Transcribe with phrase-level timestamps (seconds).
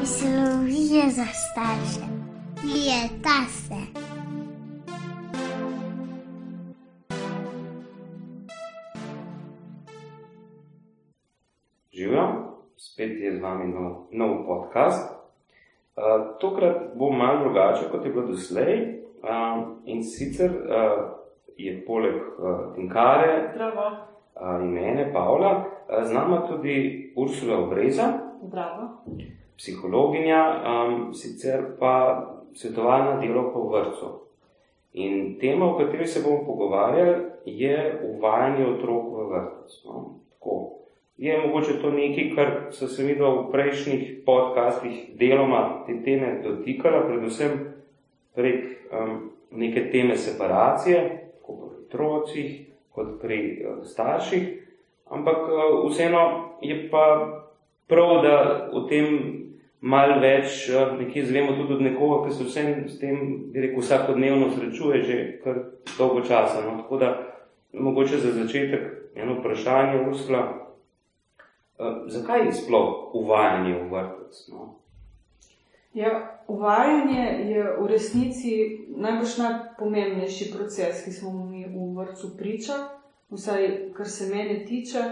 [0.00, 2.06] Mislijo za starše.
[2.64, 3.74] Leta se.
[11.92, 12.28] Živijo,
[12.76, 15.14] spet je z vami nov, nov podcast.
[15.96, 19.02] Uh, tokrat bo malo drugače, kot je bilo doslej.
[19.22, 21.10] Uh, in sicer uh,
[21.56, 23.54] je poleg uh, Tinkare
[24.40, 28.12] uh, in mene, Pavla, uh, z nami tudi Ursula Obreza,
[28.42, 28.88] Zdravo.
[29.58, 31.94] Psihologinja, um, sicer pa
[32.54, 34.08] svetovalna delovka v vrtu.
[34.92, 39.84] In tema, o kateri se bomo pogovarjali, je uvajanje otrok v vrtec.
[39.84, 40.18] No?
[40.30, 40.74] Tako.
[41.18, 47.02] Je mogoče to nekaj, kar so se mi v prejšnjih podcastih deloma te teme dotikala,
[47.08, 47.74] predvsem
[48.34, 52.50] prek um, neke teme separacije, tako pri otrocih,
[52.94, 54.46] kot pri uh, starših.
[55.10, 57.04] Ampak uh, vseeno je pa
[57.88, 58.36] prav, da
[58.72, 59.47] o tem
[59.80, 63.18] malo več uh, nekje zvemo tudi od nekoga, ki se vsem s tem,
[63.52, 65.60] bi rekel, vsakodnevno srečuje že kar
[65.98, 66.64] dolgo časa.
[66.64, 66.78] No?
[66.82, 67.12] Tako da
[67.72, 70.42] mogoče za začetek eno vprašanje, Ursula.
[71.78, 74.42] Uh, zakaj je sploh uvajanje v vrtec?
[74.50, 74.74] No?
[75.94, 78.52] Ja, uvajanje je v resnici
[78.88, 82.76] najbolj najpomembnejši proces, ki smo mi v vrtu priča,
[83.30, 85.02] vsaj kar se mene tiče,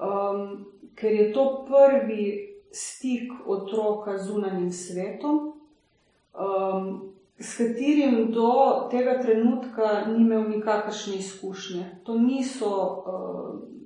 [0.00, 5.38] um, ker je to prvi stik otroka z zunanjim svetom,
[6.34, 8.50] um, s katerim do
[8.90, 11.84] tega trenutka ni imel nikakršne izkušnje.
[12.04, 13.78] To niso uh,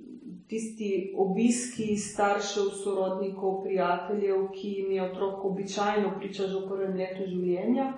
[0.47, 7.25] tisti obiski staršev, sorodnikov, prijateljev, ki jim je otrok običajno priča že v prvem letu
[7.27, 7.93] življenja,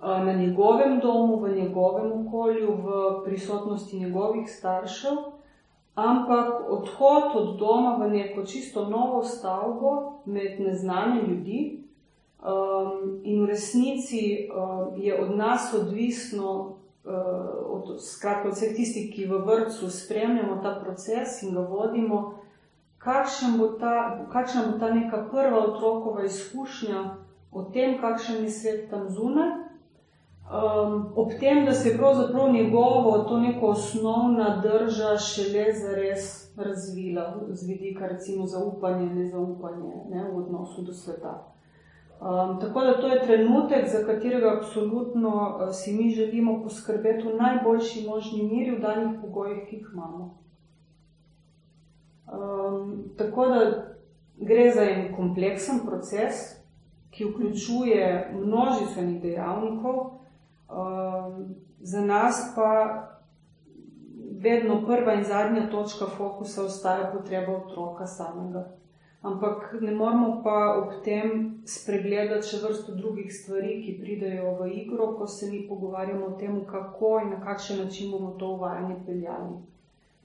[0.00, 5.16] na njegovem domu, v njegovem okolju, v prisotnosti njegovih staršev,
[5.96, 11.82] ampak odhod od doma v neko čisto novo stavbo med neznane ljudi.
[12.36, 16.76] Um, in v resnici um, je od nas odvisno,
[17.66, 22.34] od, skratka, od vseh tistih, ki v vrtu spremljamo ta proces in ga vodimo,
[22.98, 27.04] kakšen bo ta, kakšna bo ta neka prva otrokova izkušnja
[27.52, 29.65] o tem, kakšen je svet tam zunaj.
[30.46, 37.68] Um, ob tem, da se pravzaprav njegovo, to neko osnovna drža šele zares razvila, z
[37.68, 41.52] vidika recimo zaupanja, nezaupanja ne, v odnosu do sveta.
[42.20, 47.36] Um, tako da to je trenutek, za katerega absolutno uh, si mi želimo poskrbeti v
[47.36, 50.38] najboljši možni miri v danih pogojih, ki jih imamo.
[52.32, 53.86] Um, tako da
[54.36, 56.34] gre za en kompleksen proces,
[57.10, 60.16] ki vključuje množico dejavnikov,
[61.80, 62.72] za nas pa
[64.40, 68.64] vedno prva in zadnja točka fokusa ostaja potreba otroka samega
[69.26, 75.14] ampak ne moramo pa ob tem spregledati še vrsto drugih stvari, ki pridejo v igro,
[75.18, 79.56] ko se mi pogovarjamo o tem, kako in na kakšen način bomo to uvajanje peljali.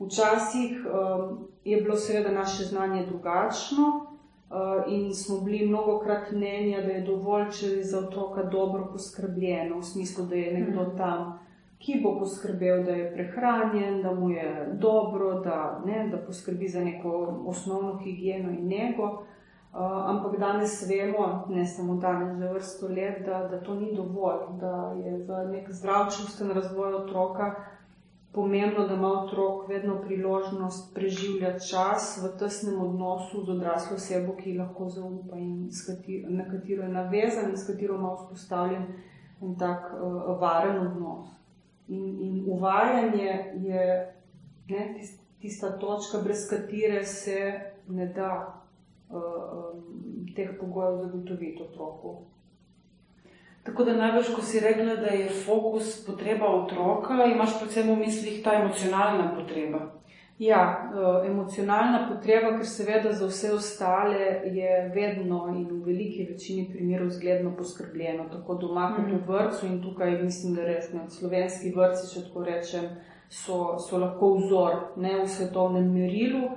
[0.02, 3.90] Včasih um, je bilo seveda naše znanje drugačno
[4.88, 9.78] in smo bili mnogo krat mnenja, da je dovolj, če je za otroka dobro poskrbljeno,
[9.80, 10.98] v smislu, da je nekdo mhm.
[10.98, 11.40] tam
[11.82, 16.84] ki bo poskrbel, da je prehranjen, da mu je dobro, da, ne, da poskrbi za
[16.84, 19.04] neko osnovno higieno in njego.
[19.72, 24.42] Uh, ampak danes vemo, ne samo danes, že vrsto let, da, da to ni dovolj,
[24.60, 27.56] da je za nek zdrav čustven razvoj otroka
[28.34, 34.58] pomembno, da ima otrok vedno priložnost preživljati čas v tesnem odnosu z odraslo osebo, ki
[34.58, 38.86] lahko zaupa in katero, na katero je navezan in s katero ima vzpostavljen
[39.42, 41.28] en tak uh, varen odnos.
[41.88, 44.16] In, in uvajanje je
[44.70, 44.96] ne,
[45.42, 47.52] tista točka, brez katere se
[47.88, 48.62] ne da
[49.10, 52.18] uh, um, teh pogojev zagotoviti otroku.
[53.64, 58.44] Tako da največ, ko si rekla, da je fokus potreba otroka, imaš predvsem v mislih
[58.44, 60.02] ta emocionalna potreba.
[60.42, 66.66] Ja, eh, emocionalna potreba, ker seveda za vse ostale je vedno in v veliki večini
[66.72, 69.28] primerov zgledno poskrbljeno, tako doma kot v mhm.
[69.28, 72.90] vrtu in tukaj mislim, da res ne, slovenski vrtci, če tako rečem,
[73.30, 76.50] so, so lahko vzor ne v svetovnem merilu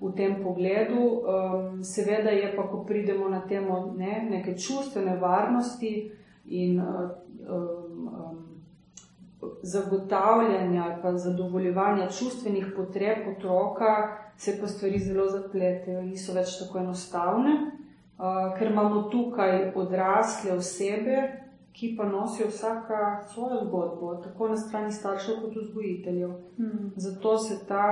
[0.00, 1.04] v tem pogledu.
[1.04, 6.10] Um, seveda je pa, ko pridemo na temo ne, neke čustvene varnosti
[6.48, 8.46] in um,
[9.62, 16.78] zagotavljanja ali pa zadovoljevanja čustvenih potreb otroka, se pa stvari zelo zapletejo niso več tako
[16.78, 17.54] enostavne,
[18.18, 24.92] uh, ker imamo tukaj odrasle osebe, ki pa nosijo vsaka svojo zgodbo, tako na strani
[24.92, 26.30] staršev kot vzgojiteljev.
[26.56, 26.92] Hmm.
[26.96, 27.84] Zato se ta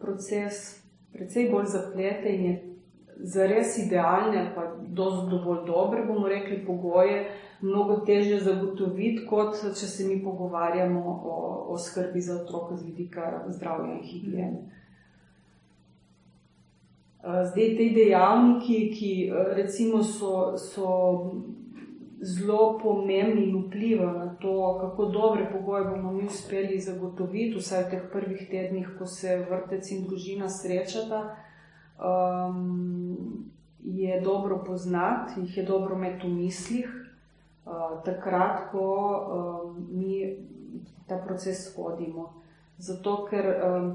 [0.00, 2.76] proces precej bolj zaplete in je
[3.16, 7.24] za res idealne, pa dovolj dobre, bomo rekli, pogoje,
[7.60, 11.36] mnogo težje zagotoviti, kot če se mi pogovarjamo o,
[11.72, 14.64] o skrbi za otroka z vidika zdravja in higiene.
[17.26, 19.12] Zdaj, te dejavniki, ki
[19.56, 20.90] recimo so, so
[22.20, 27.90] zelo pomembni in vplivajo na to, kako dobre pogoje bomo mi uspeli zagotoviti, vsaj v
[27.90, 31.36] teh prvih tednih, ko se vrtec in družina srečata,
[31.98, 33.50] um,
[33.82, 37.05] je dobro poznati, jih je dobro imeti v mislih,
[38.04, 40.36] takrat, ko um, mi
[41.06, 42.32] ta proces vodimo.
[42.78, 43.46] Zato, ker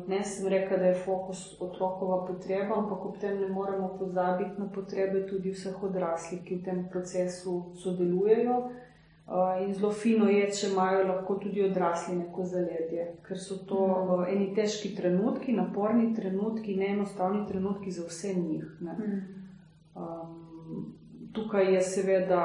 [0.08, 4.66] ne sem rekel, da je fokus otrokova potreba, ampak ob tem ne moremo pozabiti na
[4.74, 8.56] potrebe tudi vseh odraslih, ki v tem procesu sodelujejo.
[9.62, 14.26] In zelo fino je, če imajo lahko tudi odrasli neko zaledje, ker so to mm.
[14.34, 18.66] eni težki trenutki, naporni trenutki, neenostavni trenutki za vse njih.
[18.82, 19.22] Mm.
[19.96, 20.96] Um,
[21.34, 22.42] tukaj je seveda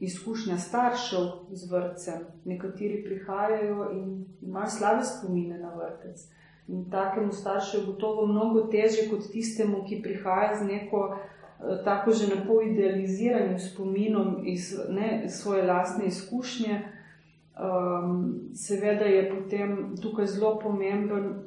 [0.00, 2.14] izkušnja staršev z vrtcem.
[2.44, 6.28] Nekateri prihajajo in imajo slabe spomine na vrtec.
[6.68, 12.12] In takemu staršu je gotovo mnogo teže kot tistemu, ki prihaja z neko eh, tako
[12.12, 16.82] že napol idealiziranim spominom iz ne, svoje lastne izkušnje.
[17.58, 21.42] Um, seveda je potem tukaj zelo pomemben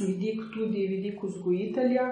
[0.00, 2.02] vidik tudi vidik vzgojitelja,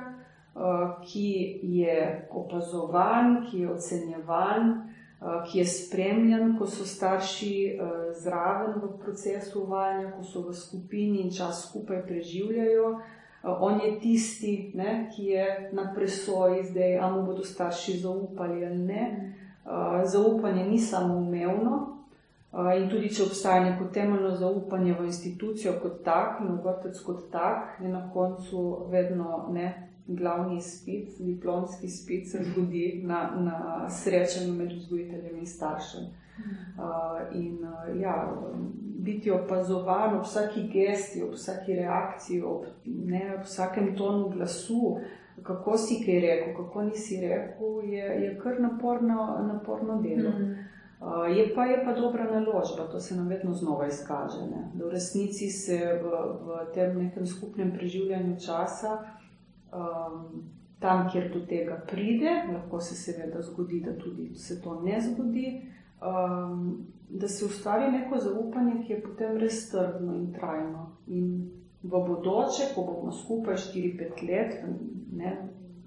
[0.55, 4.90] uh, ki je opazovan, ki je ocenjevan, Eh,
[5.21, 7.79] ki je spremljen, ko so starši eh,
[8.23, 12.95] zraven v procesu uvajanja, ko so v skupini in čas skupaj preživljajo.
[12.97, 18.65] Eh, on je tisti, ne, ki je na presoji, zdaj, ali mu bodo starši zaupali
[18.65, 19.37] ali ne.
[20.05, 22.01] Zaupanje ni samo umevno.
[22.77, 27.29] In tudi, če obstaja neko temeljno zaupanje v institucijo kot tak, in v vrtec kot
[27.31, 34.55] tak, je na koncu vedno ne, glavni izpit, diplomski izpit, se zgodi na, na srečanju
[34.55, 36.11] med vzgojiteljem in staršem.
[36.41, 38.37] Uh, in uh, ja,
[38.79, 44.97] biti opazovan ob vsaki gesti, ob vsaki reakciji, ob, ne, ob vsakem tonu glasu,
[45.43, 50.33] kako si kaj rekel, kako nisi rekel, je, je kar naporno, naporno delo.
[51.01, 54.43] Uh, je, pa, je pa dobra naložba, to se nam vedno znova izkaže.
[54.51, 54.71] Ne?
[54.75, 56.11] Da v resnici se v,
[56.45, 58.99] v tem nekem skupnem preživljanju časa
[59.73, 60.43] um,
[60.79, 65.63] tam, kjer do tega pride, lahko se seveda zgodi, da tudi se to ne zgodi,
[66.01, 70.91] um, da se ustvari neko zaupanje, ki je potem res trdno in trajno.
[71.07, 71.51] In
[71.83, 74.61] v bodoče, ko bomo skupaj 4-5 let,
[75.13, 75.37] ne,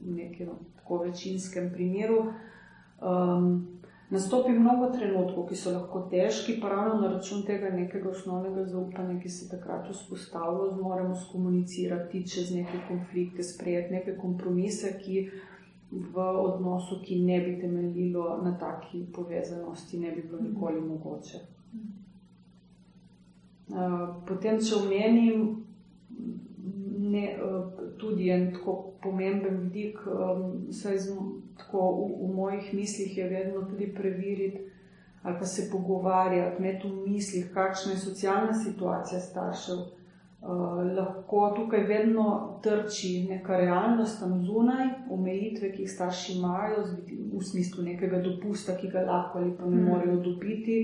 [0.02, 2.34] v nekem tako večinskem primeru,
[3.02, 3.68] um,
[4.10, 9.20] nastopi mnogo trenutkov, ki so lahko težki, pa ravno na račun tega nekega osnovnega zaupanja,
[9.22, 15.28] ki se takrat vzpostavlja, zmoremo skomunicirati čez neke konflikte, sprejeti neke kompromise, ki
[15.92, 21.44] v odnosu, ki ne bi temeljilo na taki povezanosti, ne bi bilo nikoli mogoče.
[24.28, 25.66] Potem, če omenim
[27.14, 27.38] ne,
[27.98, 30.00] tudi en tako pomemben vidik,
[30.72, 30.98] saj
[31.58, 34.70] tako v, v mojih mislih je vedno tudi preveriti
[35.24, 39.78] ali pa se pogovarjati, imeti v mislih, kakšna je socialna situacija staršev.
[40.44, 40.50] Uh,
[40.98, 46.84] lahko tukaj vedno trči neka realnost tam zunaj, omejitve, ki jih starši imajo,
[47.34, 49.86] v smislu nekega dopusta, ki ga lahko ali pa ne mm.
[49.88, 50.78] morejo dobiti.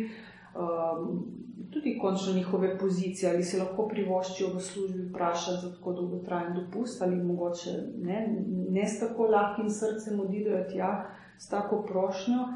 [0.55, 1.39] Um,
[1.71, 7.01] tudi končno njihove pozicije, ali se lahko privoščijo v službi vprašati za tako dolgotrajen dopust,
[7.01, 8.27] ali mogoče ne,
[8.69, 11.05] ne s tako lahkim srcem odidejo tja
[11.37, 12.47] s tako prošnjo.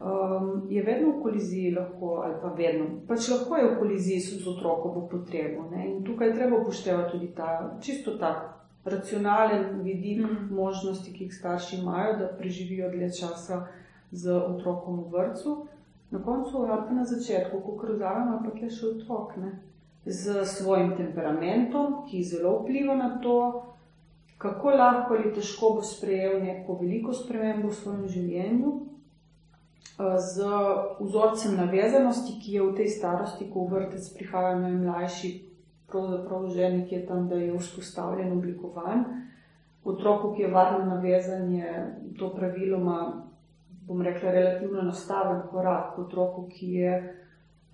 [0.00, 4.48] Um, je vedno v koliziji, lahko, ali pa vedno, pač lahko je v koliziji z
[4.48, 5.66] otrokovo potrebo.
[5.70, 5.90] Ne?
[5.90, 8.48] In tukaj treba upoštevati tudi ta čisto tak
[8.84, 10.54] racionalen vidik mm.
[10.54, 13.66] možnosti, ki jih starši imajo, da preživijo dlje časa
[14.10, 15.66] z otrokom v vrtu
[16.10, 19.58] na koncu ali pa na začetku, ko kruzavamo, ampak je še otrok, ne?
[20.06, 23.62] z svojim temperamentom, ki zelo vpliva na to,
[24.40, 28.72] kako lahko ali težko bo sprejel neko veliko spremembo v svojem življenju,
[30.00, 30.48] z
[31.00, 35.30] vzorcem navezanosti, ki je v tej starosti, ko v vrtec prihajajo najmlajši,
[35.92, 39.04] pravzaprav že nekje tam, da je vzpostavljen, oblikovan.
[39.84, 41.68] Otroku, ki je varno navezan, je
[42.16, 43.28] to praviloma
[43.90, 46.92] bom rekla, relativno enostaven korak otroku, ki je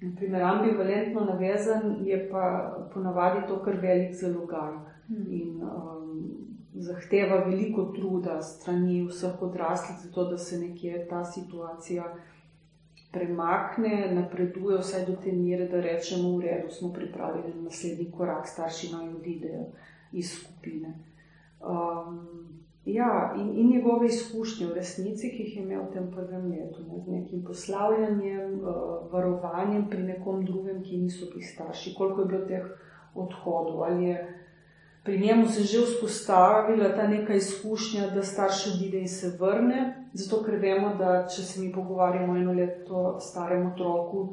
[0.01, 2.45] naprimer, ambivalentno navezan, je pa
[2.95, 4.73] ponavadi to kar velik zalogaj
[5.09, 5.27] hmm.
[5.31, 6.25] in um,
[6.73, 12.05] zahteva veliko truda strani vseh odraslih, zato da se nekje ta situacija
[13.13, 18.49] premakne, napreduje vsaj do te mere, da rečemo, v redu, smo pripravljeni na naslednji korak,
[18.49, 19.65] starši naj odidejo
[20.13, 20.95] iz skupine.
[21.61, 22.56] Um,
[22.87, 26.85] Ja, in, in njegove izkušnje v resnici, ki jih je imel v tem prvem letu,
[26.87, 28.77] ne, z nekim poslavljanjem, uh,
[29.11, 32.69] varovanjem pri nekom drugem, ki niso bili starši, koliko je bilo teh
[33.15, 34.21] odhodov, je
[35.03, 40.43] pri njemu se že vzpostavila ta neka izkušnja, da starš odide in se vrne, zato
[40.43, 44.29] ker vemo, da če se mi pogovarjamo eno leto starem otroku,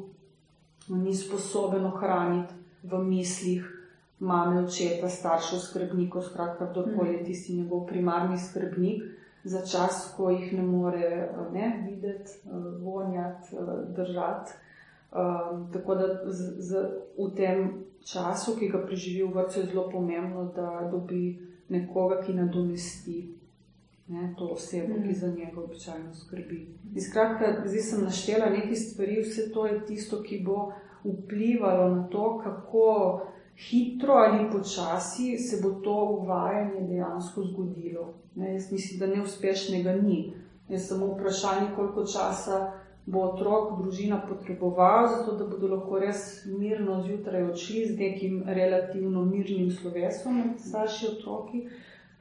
[0.88, 3.73] ni sposoben ohraniti v mislih
[4.18, 9.02] mame, očeta, staršev, skrbnikov, skratka, kdorkoli je tisti njegov primarni skrbnik
[9.44, 12.30] za čas, ko jih ne more ne, videti,
[12.80, 13.56] vonjati,
[13.96, 14.52] držati.
[15.14, 16.86] Um, tako da z, z,
[17.18, 22.34] v tem času, ki ga preživi v vrtu, je zelo pomembno, da dobi nekoga, ki
[22.34, 23.18] nadomesti
[24.08, 26.66] ne, to osebo, ki za njega običajno skrbi.
[26.94, 30.72] In skratka, zdaj sem naštela nekaj stvari, vse to je tisto, ki bo
[31.04, 33.20] vplivalo na to, kako
[33.56, 38.14] hitro ali počasi se bo to uvajanje dejansko zgodilo.
[38.34, 40.32] Ne, jaz mislim, da neuspešnega ni.
[40.68, 42.72] Je samo vprašanje, koliko časa
[43.06, 49.24] bo otrok, družina potreboval, zato da bodo lahko res mirno zjutraj odšli z nekim relativno
[49.24, 51.66] mirnim slovesom med starši otroki,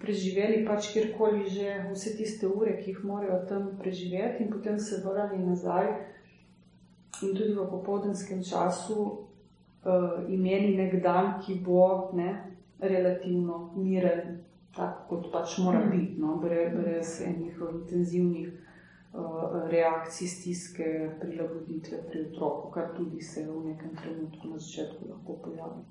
[0.04, 5.00] preživeli pač kjerkoli že vse tiste ure, ki jih morajo tam preživeti in potem se
[5.06, 5.88] vrnili nazaj
[7.24, 9.24] in tudi v popoldenskem času
[9.86, 12.34] uh, imeli nek dan, ki bo ne,
[12.80, 14.40] relativno miren,
[14.76, 15.92] tako kot pač mora hmm.
[15.92, 18.50] biti, no, brez, brez enih intenzivnih
[19.14, 20.90] uh, reakcij, stiske,
[21.22, 25.84] prilagoditve pri otroku, kar tudi se v nekem trenutku na začetku lahko pojavi.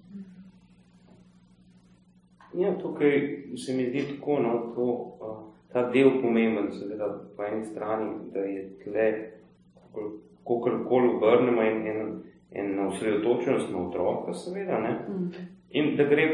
[2.55, 3.15] Ja, tukaj
[3.57, 4.89] se mi zdi tako, no, to,
[5.21, 5.39] uh,
[5.73, 9.07] ta del pomemben, seveda po eni strani, da je tle,
[10.45, 11.87] kakorkoli obrnemo in,
[12.55, 14.99] in ena osredotočenost na otroka, seveda, ne?
[15.09, 15.31] Mm.
[15.71, 16.27] in da gre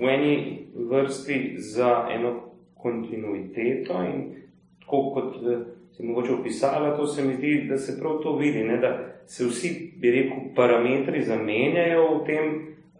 [0.00, 2.34] v eni vrsti za eno
[2.74, 4.02] kontinuiteto.
[4.02, 4.34] In
[4.80, 5.58] tako kot eh,
[5.92, 8.76] se mogoče opisala, to se mi zdi, da se prav to vidi, ne?
[8.76, 12.44] da se vsi, bi rekel, parametri zamenjajo v tem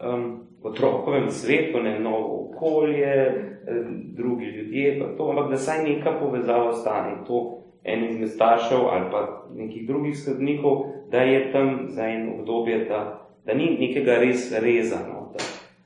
[0.01, 3.85] um, otrokovem svetu, ne novo okolje, eh,
[4.17, 7.17] drugi ljudje, pa to, ampak da saj neka povezava ostane.
[7.27, 12.85] To en izmed staršev ali pa nekih drugih skrbnikov, da je tam za eno obdobje,
[12.85, 15.33] da, da ni nekega res rezano.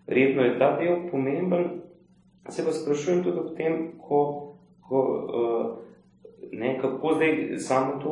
[0.06, 1.64] Verjetno je ta del pomemben.
[2.48, 4.18] Se pa sprašujem tudi ob tem, ko,
[4.88, 5.66] ko, uh,
[6.52, 8.08] ne, kako zdaj samo to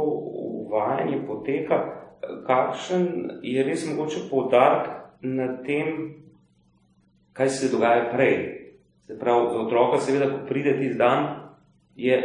[0.67, 1.81] uvajanje poteka,
[2.47, 3.09] kakšen
[3.43, 4.89] je res mogoče poudarek
[5.21, 6.15] na tem,
[7.33, 8.37] kaj se dogaja prej.
[9.07, 11.27] Se pravi, za otroka seveda, ko pride tisti dan,
[11.97, 12.17] je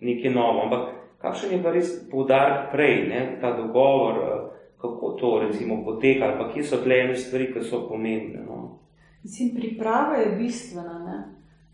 [0.00, 0.89] nekaj novo, ampak
[1.20, 4.46] kakšen je pa res poudarek prej, ne, ta dogovor, eh,
[4.80, 8.44] kako to recimo poteka, ali pa kje so tle ene stvari, ki so pomembne.
[8.46, 8.78] No.
[9.22, 10.98] Mislim, priprava je bistvena.
[11.04, 11.18] Ne?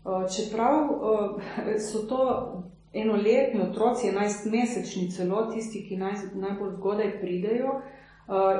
[0.05, 2.23] Eh, čeprav eh, so to
[2.93, 7.81] enoletni otroci, 11-mesečni celo, tisti, ki naj, najbolj zgodaj pridejo,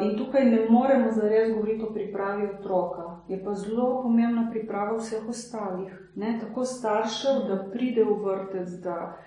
[0.04, 3.18] in tukaj ne moremo zares govoriti o pripravi otroka.
[3.28, 6.38] Je pa zelo pomembna priprava vseh ostalih, ne?
[6.40, 9.18] tako staršev, da pride v vrtec, da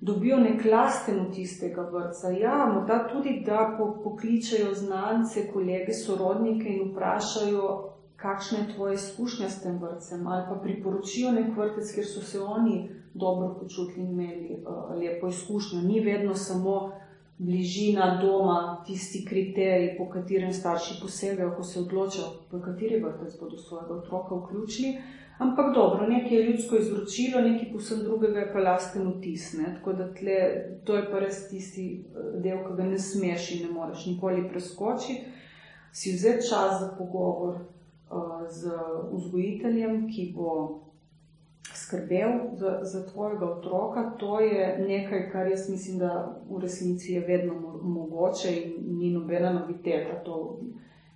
[0.00, 2.30] dobijo nek lasten vtis tega vrca.
[2.30, 9.48] Ja, morda tudi, da po, pokličajo znance, kolege, sorodnike in vprašajo, kakšna je tvoja izkušnja
[9.48, 14.10] s tem vrcem, ali pa priporočijo nek vrtec, ker so se oni dobro počutili in
[14.10, 15.80] imeli uh, lepo izkušnjo.
[15.80, 16.92] Ni vedno samo
[17.38, 23.58] bližina doma tisti kriterij, po katerem starši posegajo, ko se odločajo, v kateri vrtec bodo
[23.58, 24.98] svojega otroka vključili.
[25.38, 29.52] Ampak dobro, nekaj je ljudsko izročilo, nekaj posebno drugega je pa lasten vtis.
[29.74, 30.38] Tako da tle,
[30.84, 34.48] to je pa res tisti eh, del, ki ga ne smeš in ne moreš nikoli
[34.48, 35.20] preskočiti.
[35.92, 38.70] Si vzeti čas za pogovor uh, z
[39.12, 40.50] vzgojiteljem, ki bo
[41.74, 44.10] skrbel za, za tvojega otroka.
[44.18, 49.52] To je nekaj, kar jaz mislim, da v resnici je vedno mogoče in ni nobena
[49.52, 50.22] noviteta.
[50.24, 50.60] To,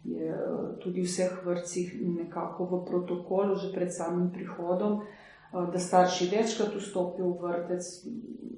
[0.04, 0.34] je
[0.82, 6.74] tudi v vseh vrtcih nekako v protokolu, že pred samim prihodom, eh, da starši večkrat
[6.74, 7.84] vstopijo v vrtec,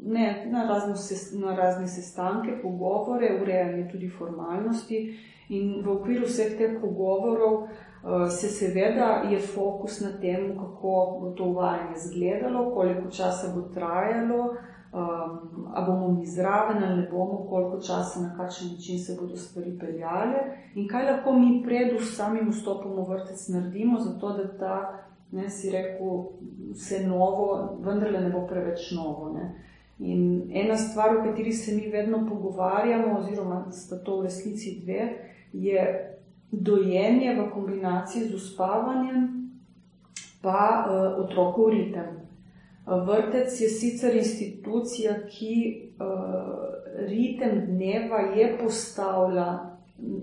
[0.04, 0.94] ne, na, razno,
[1.46, 5.18] na razne sestanke, pogovore, urejanje tudi formalnosti.
[5.48, 11.34] In v okviru vseh teh pogovorov eh, se seveda je fokus na tem, kako bo
[11.36, 14.56] to uvajanje izgledalo, koliko časa bo trajalo,
[14.94, 19.36] um, ali bomo mi zraven ali ne bomo, koliko časa, na kakšen način se bodo
[19.36, 20.38] stvari peljale
[20.74, 25.70] in kaj lahko mi pred samim vstopom v vrtec naredimo, zato da ta, ne si
[25.70, 26.24] rekel,
[26.72, 29.32] vse novo, vendarle ne bo preveč novo.
[29.34, 29.54] Ne.
[29.98, 35.08] In ena stvar, o kateri se mi vedno pogovarjamo, oziroma sta to v resnici dve,
[35.52, 36.10] je
[36.50, 39.50] dojenje v kombinaciji z uspavanjem,
[40.42, 42.24] pa uh, otrokov ritem.
[42.86, 45.54] Vrtec je sicer institucija, ki
[45.98, 46.08] uh,
[47.08, 49.46] ritem dneva je postavlja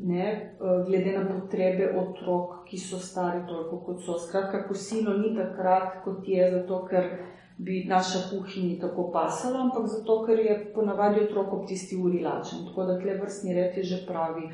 [0.03, 4.19] ne, uh, glede na potrebe otrok, ki so stari toliko kot so.
[4.19, 7.09] Skratka, kosilo ni takrat, kot je, zato ker
[7.57, 12.65] bi naša kuhinja tako pasala, ampak zato, ker je ponavadi otrok ob tisti uri lačen.
[12.69, 14.45] Tako da tle vrstni red je že pravi.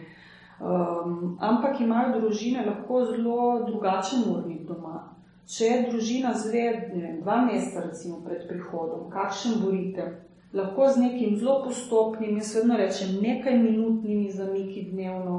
[0.59, 5.16] Um, ampak imajo družine lahko zelo drugačen urnik doma.
[5.47, 10.07] Če družina zvedne dva meseca recimo pred prihodom, kakšen borite,
[10.53, 15.37] lahko z nekim zelo postopnim, jaz vedno rečem, nekaj minutnimi zamiki dnevno,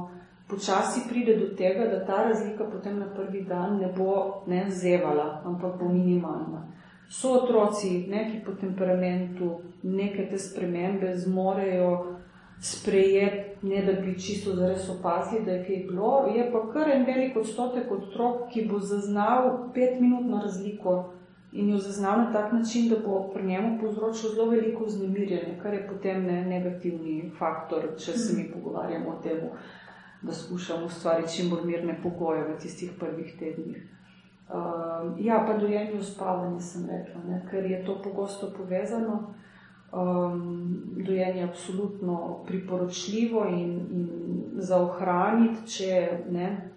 [0.48, 5.42] počasi pride do tega, da ta razlika potem na prvi dan ne bo ne zevala,
[5.44, 6.64] ampak bo minimalna.
[7.10, 12.17] So otroci, neki po temperamentu, neke te spremembe zmorejo
[12.60, 16.26] sprejeti, ne da bi čisto zares opazili, da je kaj bilo.
[16.36, 21.12] Je pa kar en velik odstotek otrok, ki bo zaznal petminutno razliko
[21.52, 25.74] in jo zaznal na tak način, da bo pri njemu povzročil zelo veliko vznemirjenje, kar
[25.74, 29.40] je potem ne negativni faktor, če se mi pogovarjamo o tem,
[30.22, 33.78] da skušamo ustvariti čim bolj mirne pogoje v tistih prvih tednih.
[34.48, 34.54] Uh,
[35.20, 39.34] ja, pa dojenje uspavanja sem rekla, ne, ker je to pogosto povezano
[39.92, 44.08] um, dojenje absolutno priporočljivo in, in
[44.54, 46.70] za ohraniti, če ne,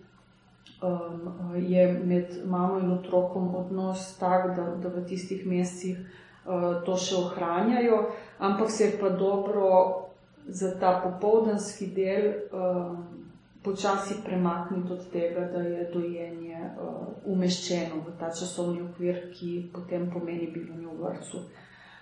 [0.81, 6.97] um, je med mamo in otrokom odnos tak, da, da v tistih mesecih uh, to
[6.97, 8.05] še ohranjajo,
[8.39, 9.71] ampak se je pa dobro
[10.47, 13.03] za ta popoldanski del um,
[13.63, 20.09] počasi premakniti od tega, da je dojenje uh, umeščeno v ta časovni okvir, ki potem
[20.13, 21.43] pomeni bivanje v vrtu.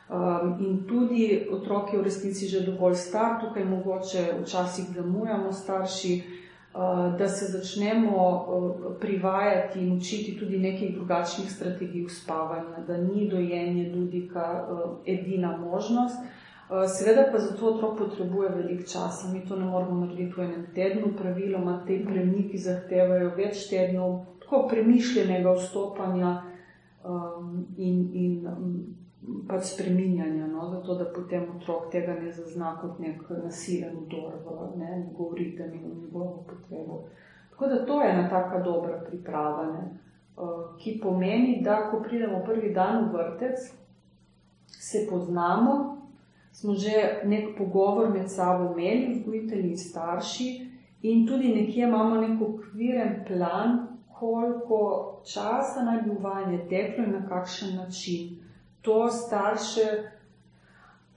[0.10, 6.24] Um, in tudi otrok je v resnici že dovolj star, tukaj mogoče včasih zamujamo starši,
[6.74, 13.30] uh, da se začnemo uh, privajati in učiti tudi nekih drugačnih strategij uspavanja, da ni
[13.30, 16.18] dojenje ludika uh, edina možnost.
[16.98, 20.68] Seveda pa za to otrok potrebuje veliko časa, mi to ne moramo narediti v enem
[20.76, 26.44] tednu, praviloma te premiki zahtevajo več tednov, tako premišljenega vstopanja
[27.04, 28.46] um, in, in
[29.48, 30.70] pač spreminjanja, no?
[30.70, 35.74] zato da potem otrok tega ne zazna kot nek nasilen udor v ne, njegov ritem
[35.74, 37.04] in v njegovo potrebo.
[37.52, 39.84] Tako da to je ena taka dobra priprava, ne?
[40.80, 43.60] ki pomeni, da ko pridemo prvi dan v vrtec,
[44.68, 45.98] se poznamo,
[46.52, 50.50] smo že nek pogovor med sabo imeli, vzgojitelji in starši,
[51.02, 53.88] in tudi nekje imamo nek okviren plan,
[54.20, 54.80] koliko
[55.28, 58.39] časa naj bi uvajanje teklo in na kakšen način
[58.82, 59.88] to starše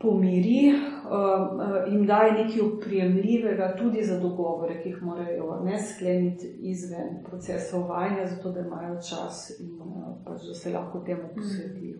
[0.02, 6.46] pomiri, um, uh, jim daje nekaj upremljivega tudi za dogovore, ki jih morajo ne skleniti
[6.60, 9.78] izven procesa uvajanja, zato da imajo čas in
[10.24, 11.98] pač, da se lahko temu posvetijo.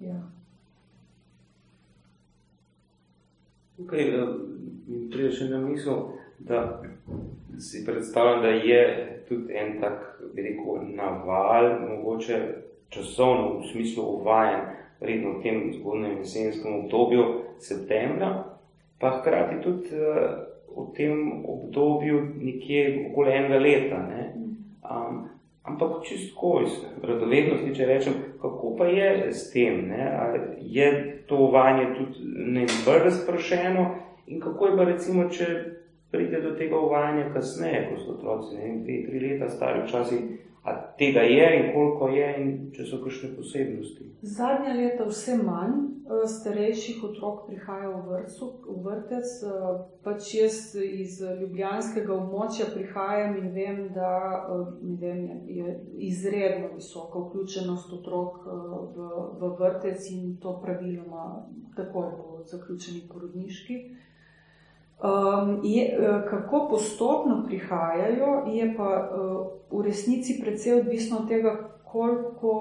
[0.00, 0.20] Ja.
[3.76, 4.28] Tukaj okay,
[4.86, 6.02] mi pride še na misel,
[6.38, 6.82] da
[7.58, 8.82] si predstavljam, da je
[9.28, 14.60] tudi en tak, bi rekel, naval, mogoče časovno v smislu uvajen,
[15.00, 17.24] redno v tem zgodnem jesenskem obdobju
[17.58, 18.44] septembra,
[19.00, 20.46] pa hkrati tudi uh,
[20.76, 23.98] v tem obdobju nekje okoli enega leta.
[24.08, 24.22] Ne?
[24.84, 25.28] Um,
[25.62, 30.04] ampak čistko iz radovednosti, če rečem, kako pa je s tem, ne?
[30.60, 32.18] je to uvajanje tudi
[32.54, 33.86] najbolj razprašeno
[34.26, 35.46] in kako je pa recimo, če
[36.10, 40.20] pride do tega uvajanja kasneje, ko so otroci, ne vem, dve, tri leta stari, včasih
[40.66, 44.08] A tega je in koliko je, in če so kakšne posebnosti?
[44.26, 49.34] Zadnja leta vse manj eh, starejših otrok prihaja v, vrcu, v vrtec.
[49.46, 49.68] Eh,
[50.02, 54.64] pač jaz iz ljubljanskega območja prihajam in vem, da eh,
[55.04, 55.76] vem, je
[56.08, 59.06] izredno visoka vključenost otrok v,
[59.38, 61.28] v vrtec in to praviloma
[61.78, 63.78] takoj po zaključeni porodniški.
[64.96, 71.68] Um, je, eh, kako postopno prihajajo, je pa uh, v resnici precej odvisno od tega,
[71.84, 72.52] koliko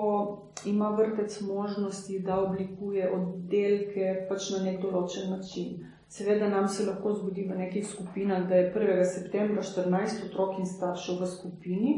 [0.66, 5.86] ima vrtec možnosti, da oblikuje oddelke pač na nek določen način.
[6.08, 9.04] Seveda nam se lahko zgodi v nekih skupinah, da je 1.
[9.04, 11.96] septembra 14 otrok in staršev v skupini,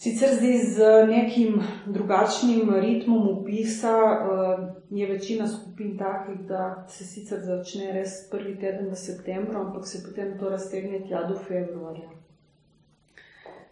[0.00, 7.40] Sicer zdaj z nekim drugačnim ritmom upisa uh, je večina skupin takih, da se sicer
[7.44, 12.08] začne res prvi teden v septembru, ampak se potem to raztegne tja do februarja.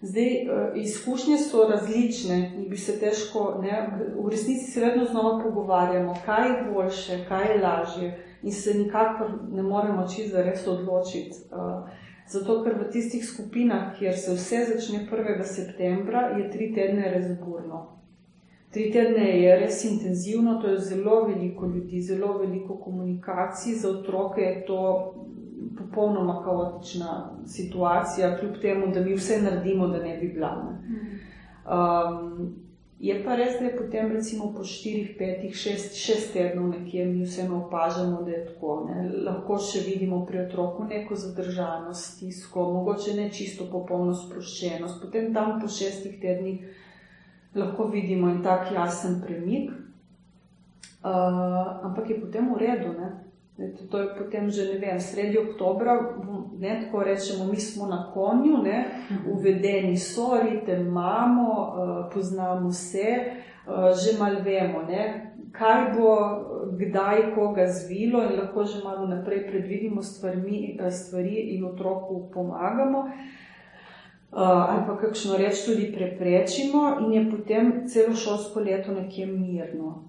[0.00, 3.80] Zdaj, uh, izkušnje so različne in bi se težko, ne,
[4.18, 9.32] v resnici se vedno znova pogovarjamo, kaj je boljše, kaj je lažje in se nikakor
[9.52, 11.40] ne moremo čisto res odločiti.
[12.28, 15.44] Zato, ker v tistih skupinah, kjer se vse začne 1.
[15.44, 17.86] septembra, je tri tedne res burno.
[18.70, 23.78] Tri tedne je res intenzivno, to je zelo veliko ljudi, zelo veliko komunikacij.
[23.80, 24.82] Za otroke je to
[25.78, 30.52] popolnoma kaotična situacija, kljub temu, da mi vse naredimo, da ne bi bila.
[31.64, 32.67] Um,
[33.00, 37.24] je pa res, da je potem, recimo, po 4, 5, 6, 6 tednov nekje mi
[37.24, 38.86] vseeno opažamo, da je tako.
[38.88, 39.04] Ne.
[39.24, 45.00] Lahko še vidimo pri otroku neko zadržanost, stisko, mogoče ne čisto popolno sproščenost.
[45.02, 46.66] Potem tam po 6 tednih
[47.54, 52.92] lahko vidimo en tak jasen premik, uh, ampak je potem v redu.
[52.98, 53.27] Ne?
[53.58, 56.14] To, to je potem že ne vem, sredi oktobra,
[56.58, 63.34] ne tako rečemo, mi smo na konju, ne, uvedeni so, ritem imamo, uh, poznamo vse,
[63.66, 66.14] uh, že malo vemo, ne, kaj bo,
[66.78, 73.10] kdaj koga zvilo in lahko že malo naprej predvidimo stvarmi, stvari in otroku pomagamo.
[74.28, 80.07] Uh, ali pa kakšno reč tudi preprečimo, in je potem celo šolsko leto nekje mirno.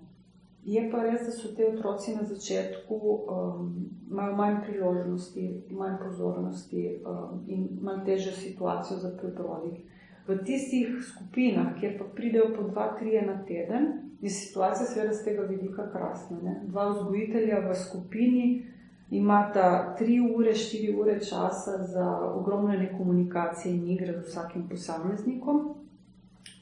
[0.65, 3.69] Je pa res, da so ti otroci na začetku um,
[4.11, 9.85] imajo manj priložnosti, manj pozornosti um, in manj težjo situacijo za prebroditi.
[10.27, 13.87] V tistih skupinah, kjer pa pridejo po dva, tri na teden,
[14.21, 16.37] je situacija seveda z tega vidika krasna.
[16.43, 16.61] Ne?
[16.67, 18.65] Dva vzgojitelja v skupini
[19.09, 25.75] imata tri ure, štiri ure časa za ogromne komunikacije in igre z vsakim posameznikom.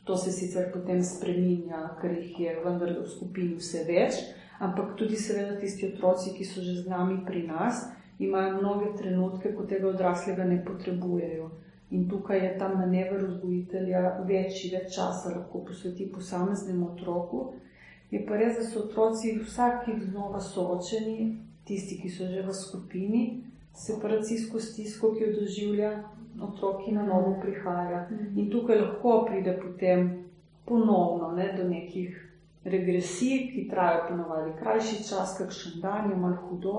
[0.07, 4.21] To se sicer potem spremenja, ker jih je vendar v skupini vse več,
[4.63, 7.83] ampak tudi seveda tisti otroci, ki so že z nami pri nas,
[8.19, 11.49] imajo mnoge trenutke, ko tega odraslega ne potrebujejo.
[11.91, 17.43] In tukaj je ta manever vzgojitelja večji, več časa lahko posveti posameznemu otroku.
[18.11, 21.35] Je pa res, da so otroci vsakič znova soočeni
[21.67, 23.23] tisti, ki so že v skupini,
[23.77, 25.91] separacijsko stisko, ki jo doživlja
[26.41, 28.07] otrok, ki na novo prihaja.
[28.35, 30.09] In tukaj lahko pride potem
[30.65, 32.23] ponovno ne, do nekih
[32.63, 36.77] regresij, ki trajajo ponovadi krajši čas, kakšen dan, je malo hudo.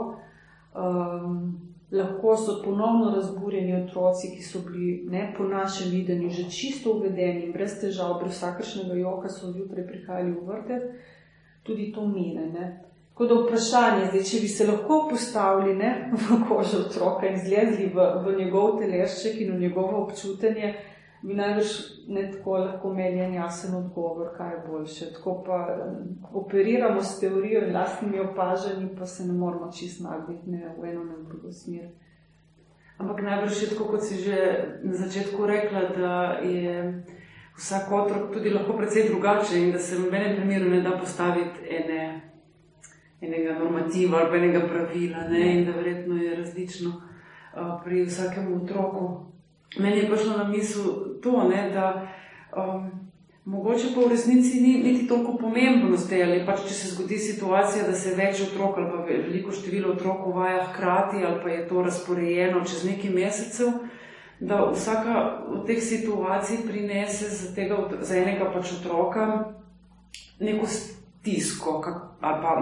[0.74, 6.92] Um, lahko so ponovno razburjeni otroci, ki so bili ne, po našem videnju že čisto
[6.92, 10.82] uvedeni, brez težav, brez vsakršnega joka, so zjutraj prihajali v vrtec,
[11.62, 12.50] tudi to mine.
[12.52, 12.66] Ne.
[13.18, 17.88] Tako da vprašanje, zdaj, če bi se lahko postavili ne, v kožo otroka in zlezli
[17.90, 20.68] v, v njegov telešček in v njegovo občutenje,
[21.26, 21.72] bi najbrž
[22.14, 25.08] ne tako lahko imeli en jasen odgovor, kaj je boljše.
[25.16, 25.58] Tako pa
[26.32, 31.02] operiramo s teorijo in lastnimi opažanji, pa se ne moramo čist nagniti ne v eno,
[31.04, 31.90] ne v drugo smer.
[32.98, 34.38] Ampak najbrž je tako, kot si že
[34.84, 36.14] na začetku rekla, da
[36.46, 37.02] je
[37.58, 41.66] vsak otrok tudi lahko precej drugačen in da se v menem primeru ne da postaviti
[41.66, 42.27] ene
[43.20, 45.54] enega normativa ali enega pravila, ne?
[45.54, 49.26] in da verjetno je različno uh, pri vsakem otroku.
[49.78, 50.84] Meni je prišlo na misel
[51.22, 52.08] to, ne, da
[52.56, 52.90] um,
[53.44, 57.94] mogoče pa v resnici ni niti toliko pomembnosti, ali pač če se zgodi situacija, da
[57.96, 62.64] se več otrok ali pa veliko število otrok uvaja hkrati, ali pa je to razporejeno
[62.64, 63.72] čez nekaj mesecev.
[64.40, 69.24] Da vsaka od teh situacij prinese za, tega, za enega pač otroka
[70.38, 71.80] neko stisko,
[72.20, 72.54] ali pa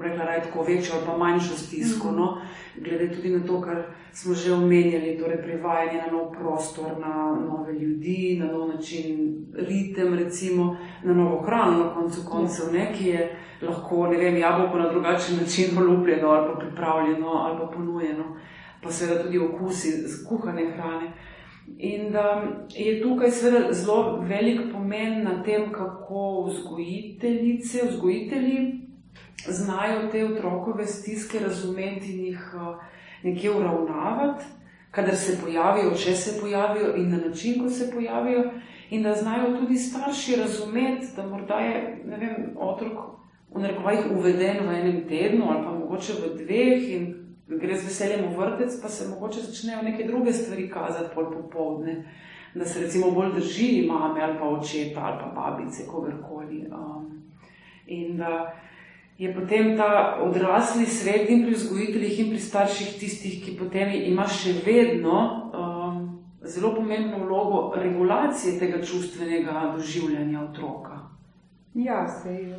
[0.00, 2.38] rekla, da je tako večjo ali pa manjšo stisko, mm no?
[2.76, 7.72] glede tudi na to, kar smo že omenjali, torej privajanje na nov prostor, na nove
[7.72, 13.36] ljudi, na nov način ritem, recimo na novo hrano, na koncu koncev, ne, ki je
[13.62, 18.24] lahko, ne vem, jabolko na drugačen način olupljeno ali pa pripravljeno ali pa ponujeno,
[18.82, 19.92] pa seveda tudi okusi
[20.28, 21.12] kuhane hrane.
[21.78, 28.83] In da je tukaj seveda zelo velik pomen na tem, kako vzgojiteljice, vzgojitelji
[29.48, 32.84] znajo te otrokove stiske razumeti in jih eh,
[33.22, 34.44] nekje uravnavati,
[34.90, 38.44] kadar se pojavijo, če se pojavijo in na način, ko se pojavijo,
[38.90, 42.98] in da znajo tudi starši razumeti, da morda je vem, otrok
[43.54, 47.04] v narekovajih uveden v enem tednu ali pa mogoče v dveh in
[47.46, 52.04] gre z veseljem v vrtec, pa se mogoče začnejo neke druge stvari kazati pol popovdne,
[52.54, 56.66] da se recimo bolj drži mame ali pa očeta ali pa babice, kogarkoli.
[56.70, 57.22] Um,
[57.86, 58.54] in da
[59.18, 64.26] je potem ta odrasli svet in pri vzgojiteljih in pri starših tistih, ki potem ima
[64.26, 65.18] še vedno
[65.54, 66.00] um,
[66.42, 71.04] zelo pomembno vlogo regulacije tega čustvenega doživljanja otroka.
[71.74, 72.58] Ja, se je,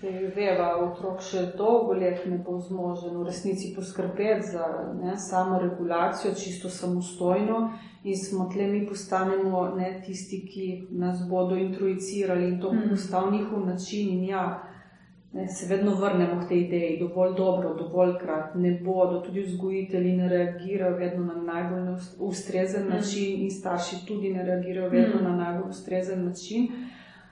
[0.00, 5.16] se je veva, otrok še dolgo let ne bo zmožen v resnici poskrbeti za ne,
[5.18, 7.72] samo regulacijo, čisto samostojno
[8.04, 12.88] in smo tle mi postanemo ne, tisti, ki nas bodo introicirali in to mm.
[12.90, 14.46] postal njihov način in ja,
[15.32, 20.16] ne, se vedno vrnemo k tej ideji, dovolj dobro, dovolj krat, ne bodo, tudi vzgojitelji
[20.16, 22.88] ne reagirajo vedno na najbolj ustrezen mm.
[22.88, 25.24] način in starši tudi ne reagirajo vedno mm.
[25.24, 26.68] na najbolj ustrezen način.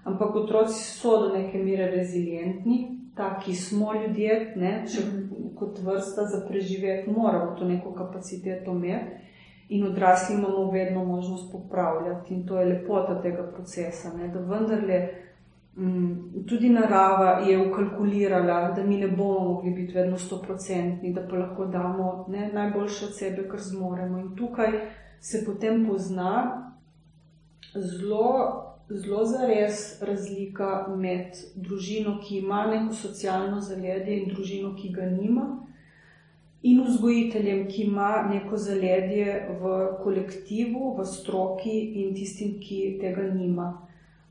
[0.04, 5.02] Ampak otroci so do neke mere rezilientni, taki smo ljudje, ne, če
[5.54, 9.24] kot vrsta za preživeti, moramo to neko kapaciteto imeti.
[9.68, 14.12] In odrasli imamo vedno možnost popravljati, in to je lepota tega procesa.
[14.16, 15.23] Ne, da vendarle mm,
[16.48, 21.66] tudi narava je ukalkulirala, da mi ne bomo mogli biti vedno stoprocentni, da pa lahko
[21.66, 24.18] damo ne, najboljše od sebe, kar zmoremo.
[24.18, 24.72] In tukaj
[25.20, 26.60] se potem pozna
[27.74, 35.06] zelo zelo zares razlika med družino, ki ima neko socialno zaledje, in družino, ki ga
[35.10, 35.46] nima,
[36.62, 43.72] in vzgojiteljem, ki ima neko zaledje v kolektivu, v stroki in tistim, ki tega nima.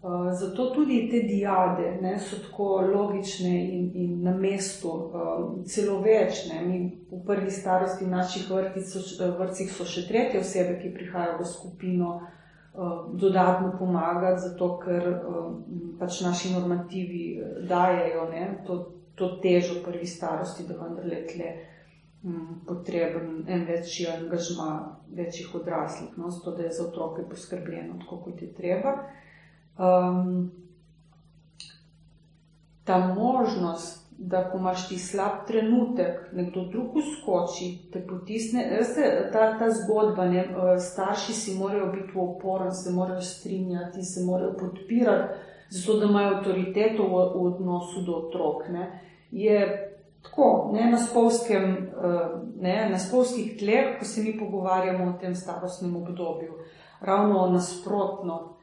[0.04, 6.02] Uh, zato tudi te diade ne, so tako logične in, in na mestu, uh, celo
[6.04, 6.44] več.
[6.52, 6.60] Ne.
[6.68, 12.18] Mi v prvi starosti v naših vrtcih so še tretje osebe, ki prihajajo v skupino,
[12.18, 12.34] uh,
[12.76, 12.80] Eh,
[13.14, 15.52] dodatno pomagati, zato ker uh,
[16.00, 18.78] pač naši normativi eh, dajajo ne, to,
[19.16, 21.52] to težo prvi starosti, da vendarle tle
[22.24, 24.70] um, potreben en večji angažma
[25.06, 28.96] večjih odraslih, no, zato da je za otroke poskrbljeno kot je treba.
[29.78, 30.52] Um,
[32.84, 38.68] ta možnost da ko imaš ti slab trenutek, nekdo drug uskoči, te potisne.
[38.78, 44.04] Veste, ta, ta zgodba, ne, eh, starši si morajo biti v oporu, se morajo strinjati,
[44.04, 45.34] se morajo podpirati,
[45.70, 48.70] zato da imajo avtoriteto v, v odnosu do otrok.
[48.70, 49.02] Ne.
[49.32, 49.60] Je
[50.24, 52.30] tako, ne na, eh,
[52.62, 56.54] ne na spolskih tleh, ko se mi pogovarjamo o tem starostnem obdobju.
[57.02, 58.56] Ravno nasprotno,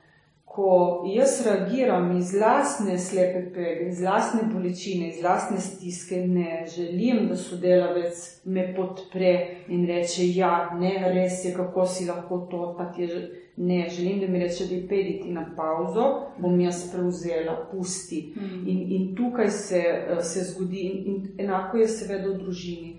[0.51, 7.29] ko jaz reagiram iz lastne slepe pege, iz lastne bolečine, iz lastne stiske, ne želim,
[7.29, 9.31] da sodelavec me podpre
[9.69, 13.29] in reče: Ja, ne, res je, kako si lahko to, pa ti je.
[13.61, 16.05] Ne, želim, da mi reče, da je pediti na pauzo,
[16.39, 18.33] bom jaz prevzela, pusti.
[18.37, 18.69] Mm.
[18.69, 19.83] In, in tukaj se,
[20.23, 22.95] se zgodi, in, in enako je seveda v družini.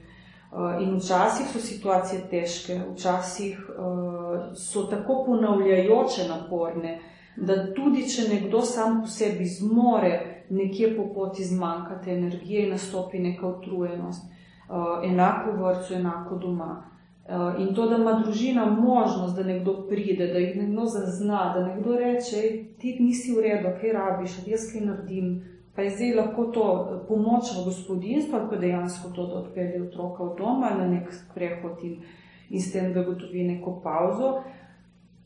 [0.81, 6.99] In včasih so situacije težke, včasih uh, so tako ponavljajoče, naporne,
[7.35, 13.19] da tudi če nekdo sam po sebi zmore nekje po poti zmanjkati energije in nastopi
[13.19, 16.83] neka utrujenost, uh, enako v vrtu, enako doma.
[17.25, 21.63] Uh, in to, da ima družina možnost, da nekdo pride, da jih nekdo zazna, da
[21.67, 22.41] nekdo reče,
[22.79, 25.41] ti nisi v redu, kaj rabiš, jaz kaj naredim.
[25.75, 26.65] Pa je zdaj lahko to
[27.07, 31.79] pomoč v gospodinstvu, ali pa dejansko to, da odpelje otroka od doma na nek sprehod
[31.83, 32.01] in,
[32.49, 34.41] in s tem, da gotovi neko pauzo,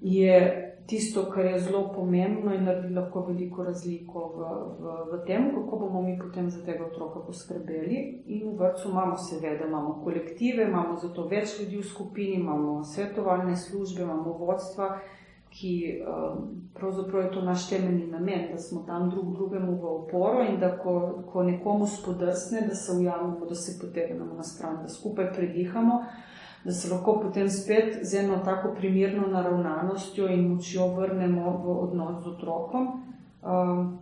[0.01, 0.37] je
[0.85, 5.79] tisto, kar je zelo pomembno in naredi lahko veliko razliko v, v, v tem, kako
[5.79, 8.23] bomo mi potem za tega otroka poskrbeli.
[8.25, 13.55] In v vrtu imamo, seveda, imamo kolektive, imamo zato več ljudi v skupini, imamo svetovalne
[13.55, 14.99] službe, imamo vodstva,
[15.55, 20.43] ki um, pravzaprav je to naš temeljni namen, da smo tam drug drugemu v oporo
[20.43, 24.89] in da ko, ko nekomu spodrsne, da se ujamemo, da se potegnemo na stran, da
[24.89, 26.03] skupaj predihamo
[26.65, 32.23] da se lahko potem spet z eno tako primirno naravnanostjo in močjo vrnemo v odnos
[32.23, 32.87] z otrokom.
[33.43, 33.99] Um,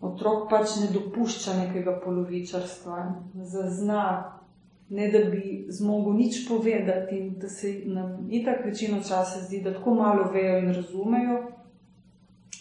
[0.00, 2.98] otrok pač ne dopušča nekega polovičarstva,
[3.34, 4.04] zazna,
[4.88, 9.74] ne da bi zmogel nič povedati in da se nam itak večino časa zdi, da
[9.74, 11.42] tako malo vejo in razumejo.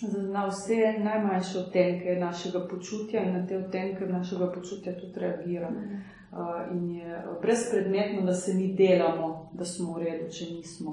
[0.02, 5.70] Zazna vse najmanjše odtenke našega počutja in na te odtenke našega počutja tudi reagira.
[5.70, 6.02] Mm.
[6.36, 10.92] Uh, in je brezpredmetno, da se mi delamo, da smo v redu, če nismo.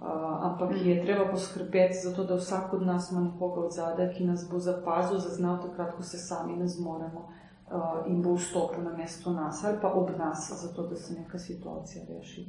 [0.00, 0.06] Uh,
[0.40, 4.24] ampak je treba poskrbeti za to, da vsak od nas ima nekoga od zadaj, ki
[4.24, 8.96] nas bo zapazil, zaznal takrat, ko se sami ne zmoremo uh, in bo vstopil na
[8.96, 12.46] mesto nas ali pa ob nas, zato da se neka situacija reši.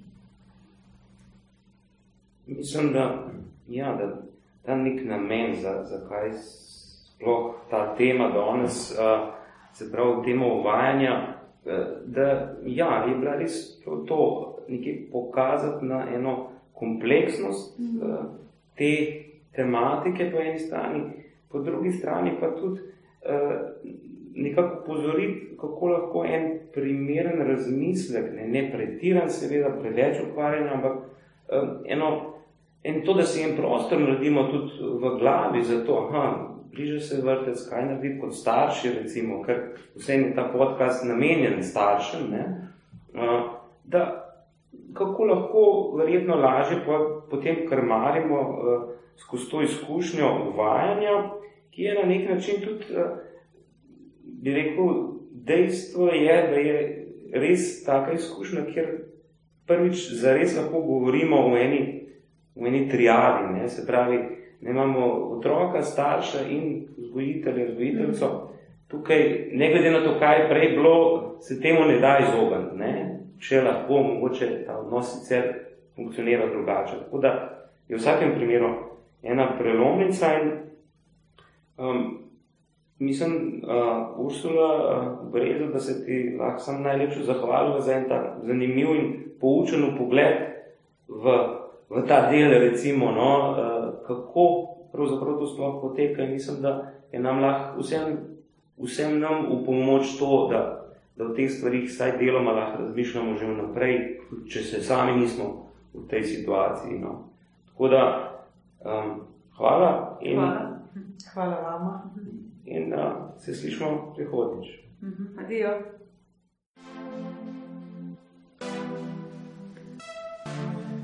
[2.48, 3.28] Mislim, da,
[3.68, 4.22] ja, da
[4.62, 9.34] ta nek namen, zakaj za sploh ta tema danes, uh,
[9.74, 11.41] se pravi, tema uvajanja.
[11.66, 14.20] Eh, da ja, je bila res to, to
[14.68, 18.18] nekaj pokazati na eno kompleksnost mm -hmm.
[18.78, 19.22] te
[19.56, 21.02] tematike po eni strani,
[21.52, 23.62] po drugi strani pa tudi uh,
[24.36, 30.98] nekako pozoriti, kako lahko en primeren razmislek, ne, ne pretiran seveda, preveč ukvarjen, ampak
[31.86, 32.34] eno,
[32.84, 37.22] en to, da si en prostor naredimo tudi v glavi za to, aha, bliže se
[37.22, 39.62] vrtec, kaj narediti kot starši, recimo, ker
[39.96, 42.44] vse je ta podcast namenjen staršem, ne,
[43.84, 44.04] da
[44.94, 45.64] kako lahko
[45.98, 46.82] verjetno lažje
[47.30, 48.40] potem krmarimo
[49.18, 51.32] skozi to izkušnjo uvajanja,
[51.72, 52.86] ki je na nek način tudi,
[54.24, 54.88] bi rekel,
[55.32, 58.88] dejstvo je, da je res taka izkušnja, kjer
[59.68, 62.08] prvič zares lahko govorimo o eni,
[62.56, 64.20] o eni triadi, ne, se pravi,
[64.62, 68.50] ne imamo otroka, starša in vzgojitelja, vzgojiteljco.
[68.88, 70.96] Tukaj, ne glede na to, kaj je prej bilo,
[71.42, 72.94] se temu ne da izogniti.
[73.42, 75.44] Če lahko, mogoče ta odnos sicer
[75.96, 77.00] funkcionira drugače.
[77.06, 77.30] Tako da
[77.88, 78.70] je v vsakem primeru
[79.24, 80.52] ena prelomnica in
[81.78, 82.20] um,
[83.00, 88.46] mislim, uh, Ursula, uh, Brezo, da se ti lahko sam najlepše zahvalila za en tak
[88.46, 90.38] zanimiv in poučen pogled
[91.08, 91.38] v,
[91.90, 93.81] v ta del, recimo, no, uh,
[94.16, 98.18] kako pravzaprav to sploh poteka in mislim, da je nam lahko vsem,
[98.78, 100.62] vsem nam v pomoč to, da,
[101.16, 103.98] da v teh stvarih vsaj deloma lahko razmišljamo že vnaprej,
[104.50, 107.00] če se sami nismo v tej situaciji.
[107.00, 107.32] No.
[107.72, 108.04] Tako da,
[108.86, 109.22] um,
[109.58, 110.18] hvala.
[110.22, 110.80] In, hvala.
[111.34, 112.12] Hvala vama.
[112.66, 113.00] In uh,
[113.38, 114.68] se slišimo prihodnič.
[115.02, 115.40] Mhm.
[115.40, 115.70] Adijo.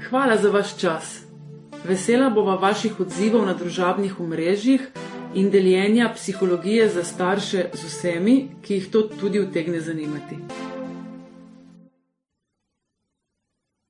[0.10, 1.27] Hvala za vaš čas.
[1.86, 4.88] Vesela bova vaših odzivov na družabnih omrežjih
[5.36, 10.38] in deljenja psihologije za starše z vsemi, ki jih to tudi utegne zanimati.